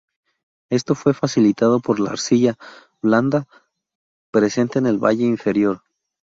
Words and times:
Esto 0.71 0.95
fue 0.95 1.13
facilitado 1.13 1.79
por 1.79 1.99
la 1.99 2.09
arcilla 2.09 2.55
blanda 3.03 3.45
presente 4.31 4.79
en 4.79 4.87
el 4.87 4.97
valle 4.97 5.25
inferior. 5.25 5.83